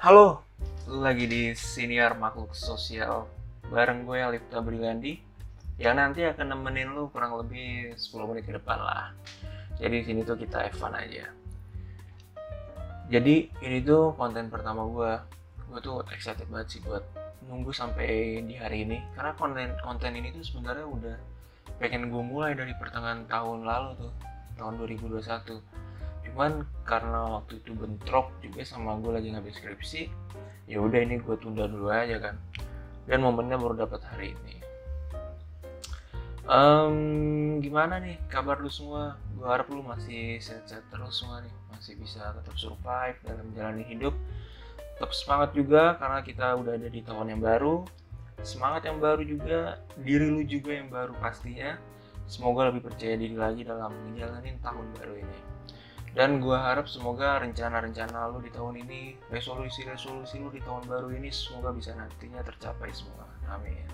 [0.00, 0.40] Halo,
[0.88, 3.28] lu lagi di Senior Makhluk Sosial
[3.68, 5.20] bareng gue Alifta Brilandi
[5.76, 9.12] yang nanti akan nemenin lu kurang lebih 10 menit ke depan lah.
[9.76, 11.28] Jadi di sini tuh kita fun aja.
[13.12, 15.12] Jadi ini tuh konten pertama gue.
[15.68, 17.04] Gue tuh excited banget sih buat
[17.44, 21.16] nunggu sampai di hari ini karena konten konten ini tuh sebenarnya udah
[21.76, 24.12] pengen gue mulai dari pertengahan tahun lalu tuh
[24.56, 25.60] tahun 2021
[26.30, 30.08] cuman karena waktu itu bentrok juga sama gue lagi ngambil skripsi
[30.70, 32.38] ya udah ini gue tunda dulu aja kan.
[33.10, 34.56] Dan momennya baru dapat hari ini.
[36.46, 39.18] Um, gimana nih kabar lu semua?
[39.34, 41.54] Gue harap lu masih sehat-sehat terus semua nih.
[41.74, 44.14] Masih bisa tetap survive dalam menjalani hidup.
[44.94, 47.82] Tetap semangat juga karena kita udah ada di tahun yang baru.
[48.46, 51.74] Semangat yang baru juga diri lu juga yang baru pastinya.
[52.30, 55.50] Semoga lebih percaya diri lagi dalam menjalani tahun baru ini
[56.10, 61.30] dan gue harap semoga rencana-rencana lu di tahun ini resolusi-resolusi lu di tahun baru ini
[61.30, 63.26] semoga bisa nantinya tercapai semua.
[63.46, 63.86] Amin.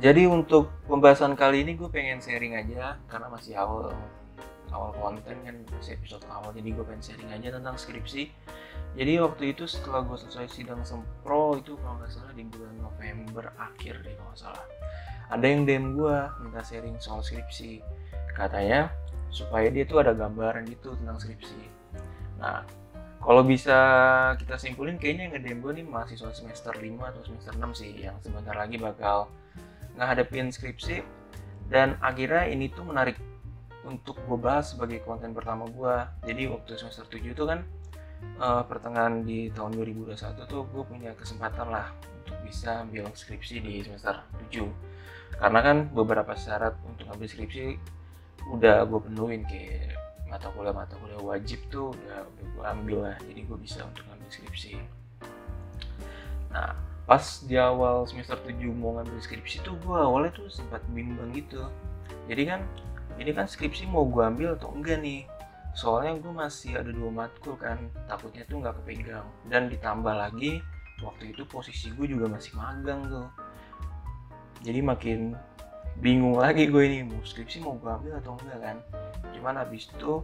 [0.00, 3.94] Jadi untuk pembahasan kali ini gue pengen sharing aja karena masih awal
[4.74, 6.50] awal konten kan masih episode awal.
[6.50, 8.32] Jadi gue pengen sharing aja tentang skripsi.
[8.96, 13.54] Jadi waktu itu setelah gue selesai sidang sempro itu kalau nggak salah di bulan November
[13.60, 14.66] akhir deh kalau nggak salah.
[15.30, 17.80] Ada yang DM gue minta sharing soal skripsi.
[18.34, 18.90] Katanya
[19.30, 21.60] supaya dia tuh ada gambaran gitu tentang skripsi.
[22.40, 22.64] Nah
[23.24, 23.78] kalau bisa
[24.36, 28.16] kita simpulin kayaknya yang nge-DM gue nih mahasiswa semester 5 atau semester 6 sih yang
[28.20, 29.32] sebentar lagi bakal
[29.96, 31.00] ngadepin skripsi.
[31.64, 33.16] Dan akhirnya ini tuh menarik
[33.84, 35.94] untuk gue bahas sebagai konten pertama gue
[36.24, 37.60] jadi waktu semester 7 itu kan
[38.40, 40.16] uh, pertengahan di tahun 2021
[40.48, 41.92] tuh gue punya kesempatan lah
[42.24, 44.64] untuk bisa ambil skripsi di semester 7
[45.36, 47.76] karena kan beberapa syarat untuk ambil skripsi
[48.52, 49.96] udah gue penuhin kayak
[50.28, 53.16] mata kuliah mata kuliah wajib tuh udah udah gue ambil lah.
[53.24, 54.76] Jadi gue bisa untuk ambil skripsi.
[56.52, 61.30] Nah pas di awal semester 7 mau ngambil skripsi tuh gue awalnya tuh sempat bimbang
[61.36, 61.64] gitu.
[62.26, 62.60] Jadi kan
[63.20, 65.28] ini kan skripsi mau gue ambil atau enggak nih?
[65.74, 69.26] Soalnya gue masih ada dua matkul kan takutnya tuh nggak kepegang.
[69.46, 70.62] Dan ditambah lagi
[71.02, 73.28] waktu itu posisi gue juga masih magang tuh.
[74.64, 75.36] Jadi makin
[76.02, 78.76] bingung lagi gue ini mau skripsi mau gue ambil atau enggak kan?
[79.34, 80.22] Cuman habis itu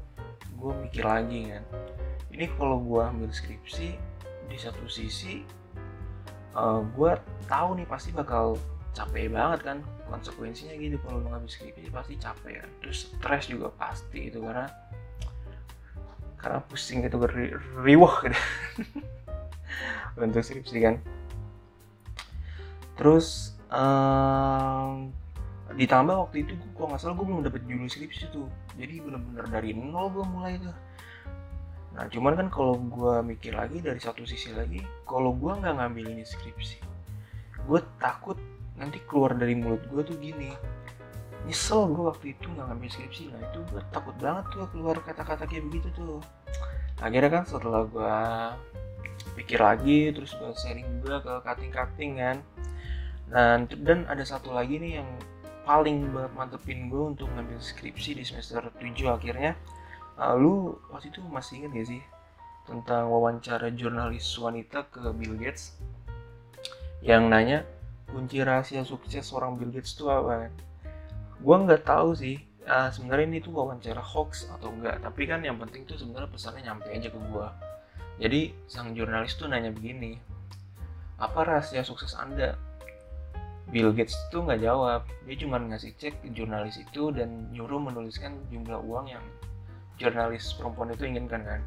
[0.58, 1.64] gue mikir lagi kan?
[2.34, 3.94] Ini kalau gue ambil skripsi
[4.50, 5.46] di satu sisi
[6.58, 7.10] uh, gue
[7.46, 8.58] tahu nih pasti bakal
[8.96, 9.78] capek banget kan?
[10.10, 12.70] Konsekuensinya gitu kalau ngambil skripsi pasti capek kan?
[12.82, 14.66] Terus stres juga pasti itu karena
[16.40, 17.54] karena pusing gitu ri
[17.84, 18.38] riwah gitu.
[20.24, 20.96] Untuk skripsi kan?
[22.98, 25.14] Terus um,
[25.70, 28.48] ditambah waktu itu gue nggak salah gue belum dapet judul skripsi tuh.
[28.74, 30.76] Jadi bener-bener dari nol gue mulai tuh.
[31.94, 36.14] Nah cuman kan kalau gue mikir lagi dari satu sisi lagi kalau gue nggak ngambil
[36.14, 36.78] ini skripsi
[37.66, 38.38] gue takut
[38.80, 40.54] nanti keluar dari mulut gue tuh gini.
[41.44, 43.22] Nyesel gue waktu itu nggak ngambil skripsi.
[43.32, 46.20] Nah itu gue takut banget tuh keluar kata-kata kayak begitu tuh.
[47.00, 48.16] Akhirnya kan setelah gue
[49.36, 52.36] pikir lagi terus gue sharing juga ke cutting-cutting kan.
[53.30, 55.08] Dan dan ada satu lagi nih yang
[55.70, 59.54] paling banget mantepin gue untuk ngambil skripsi di semester 7 akhirnya.
[60.18, 60.54] Uh, lu
[60.90, 62.02] waktu itu masih inget gak sih
[62.66, 65.78] tentang wawancara jurnalis wanita ke Bill Gates?
[67.06, 67.58] Yang nanya
[68.10, 70.50] kunci rahasia sukses seorang Bill Gates itu apa?
[71.38, 72.42] Gue nggak tahu sih.
[72.66, 76.60] Uh, sebenarnya ini tuh wawancara hoax atau enggak tapi kan yang penting tuh sebenarnya pesannya
[76.60, 77.46] nyampe aja ke gue
[78.20, 80.20] jadi sang jurnalis tuh nanya begini
[81.18, 82.60] apa rahasia sukses anda
[83.70, 85.06] Bill Gates tuh nggak jawab.
[85.26, 89.24] Dia cuma ngasih cek ke jurnalis itu dan nyuruh menuliskan jumlah uang yang
[89.94, 91.60] jurnalis perempuan itu inginkan kan.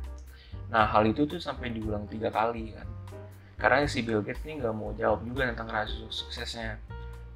[0.67, 2.87] Nah hal itu tuh sampai diulang tiga kali kan.
[3.55, 6.75] Karena si Bill Gates nih nggak mau jawab juga tentang rahasia suksesnya.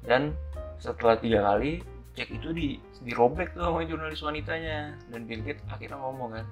[0.04, 0.36] Dan
[0.76, 1.80] setelah tiga kali
[2.12, 2.68] cek itu di
[3.08, 4.92] dirobek tuh sama jurnalis wanitanya.
[5.08, 6.46] Dan Bill Gates akhirnya ngomong kan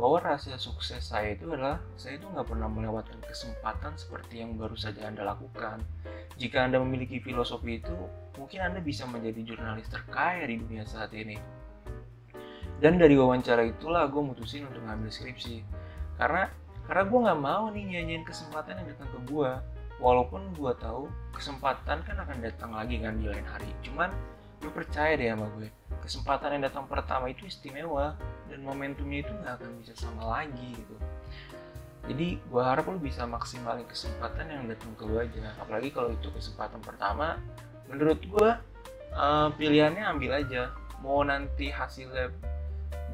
[0.00, 4.72] bahwa rahasia sukses saya itu adalah saya itu nggak pernah melewatkan kesempatan seperti yang baru
[4.78, 5.82] saja anda lakukan
[6.40, 7.92] jika anda memiliki filosofi itu
[8.40, 11.36] mungkin anda bisa menjadi jurnalis terkaya di dunia saat ini.
[12.80, 15.60] Dan dari wawancara itulah gue mutusin untuk ngambil skripsi.
[16.16, 16.48] Karena
[16.88, 19.50] karena gue nggak mau nih nyanyiin kesempatan yang datang ke gue
[20.00, 23.68] walaupun gue tahu kesempatan kan akan datang lagi kan di lain hari.
[23.84, 24.08] Cuman
[24.64, 25.68] gue percaya deh sama gue.
[26.00, 28.16] Kesempatan yang datang pertama itu istimewa.
[28.48, 30.96] Dan momentumnya itu nggak akan bisa sama lagi gitu
[32.10, 35.54] jadi gue harap lo bisa maksimalin kesempatan yang datang ke lo aja.
[35.62, 37.38] Apalagi kalau itu kesempatan pertama
[37.86, 38.50] menurut gue
[39.14, 40.74] uh, pilihannya ambil aja.
[41.06, 42.34] Mau nanti hasilnya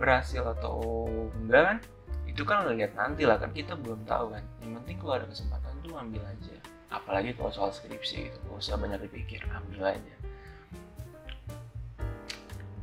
[0.00, 1.04] berhasil atau
[1.36, 1.78] enggak kan
[2.24, 4.40] itu kan lihat nanti lah kan kita belum tahu kan.
[4.64, 6.56] Yang penting kalau ada kesempatan tuh ambil aja.
[6.88, 10.14] Apalagi kalau soal skripsi gitu gak usah banyak dipikir ambil aja.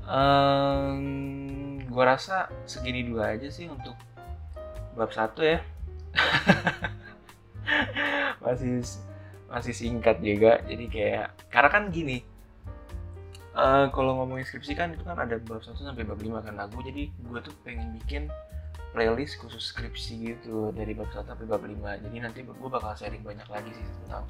[0.06, 3.98] Um, gue rasa segini dulu aja sih untuk
[4.94, 5.72] bab satu ya
[8.43, 8.83] masih
[9.49, 10.59] masih singkat juga.
[10.65, 12.25] Jadi kayak karena kan gini
[13.55, 16.57] uh, kalau ngomongin skripsi kan itu kan ada bab satu sampai bab lima kan.
[16.57, 18.29] Lagu jadi gue tuh pengen bikin
[18.93, 21.97] playlist khusus skripsi gitu dari bab satu sampai bab lima.
[21.97, 24.25] Jadi nanti gue bakal sharing banyak lagi sih tentang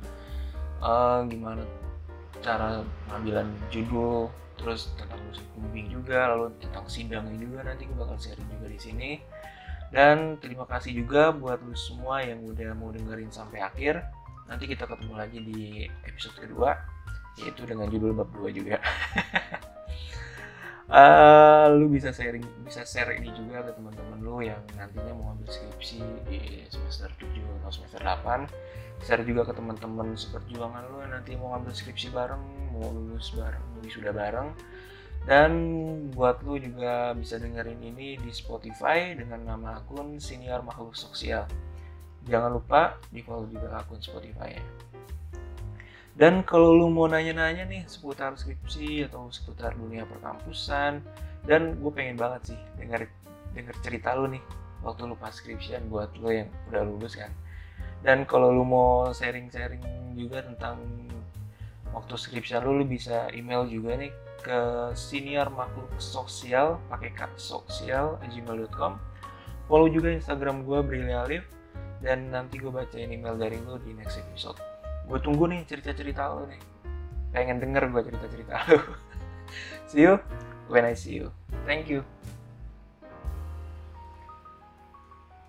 [0.83, 1.63] uh, gimana
[2.43, 4.27] cara pengambilan judul
[4.59, 8.79] terus tentang musik kumbing juga lalu tentang sidangnya juga nanti gue bakal sharing juga di
[8.79, 9.09] sini
[9.93, 14.01] dan terima kasih juga buat lu semua yang udah mau dengerin sampai akhir.
[14.49, 16.73] Nanti kita ketemu lagi di episode kedua,
[17.37, 18.81] yaitu dengan judul bab 2 juga.
[20.89, 25.45] uh, lu bisa sharing, bisa share ini juga ke teman-teman lu yang nantinya mau ambil
[25.45, 27.29] skripsi di semester 7
[27.61, 29.05] atau semester 8.
[29.05, 32.41] Share juga ke teman-teman seperjuangan lu yang nanti mau ambil skripsi bareng,
[32.73, 33.61] mau lulus bareng,
[33.93, 34.57] sudah bareng
[35.23, 35.51] dan
[36.11, 41.47] buat lu juga bisa dengerin ini di Spotify dengan nama akun Senior Makhluk Sosial.
[42.27, 44.63] Jangan lupa di follow juga akun Spotify ya.
[46.13, 51.01] Dan kalau lu mau nanya-nanya nih seputar skripsi atau seputar dunia perkampusan,
[51.49, 53.09] dan gue pengen banget sih denger
[53.57, 54.43] denger cerita lu nih
[54.85, 57.33] waktu lu pas skripsian buat lu yang udah lulus kan.
[58.03, 60.83] Dan kalau lu mau sharing-sharing juga tentang
[61.93, 64.11] waktu skripsian lu, lu bisa email juga nih
[64.43, 68.99] ke senior makhluk sosial pakai kata sosial gmail.com
[69.71, 71.47] follow juga instagram gue Brili Alif
[72.03, 74.59] dan nanti gue bacain email dari lo di next episode.
[75.07, 76.59] Gue tunggu nih cerita-cerita lo nih.
[77.31, 78.79] Pengen denger gue cerita-cerita lo
[79.89, 80.19] see you.
[80.67, 81.31] When I see you.
[81.63, 82.03] Thank you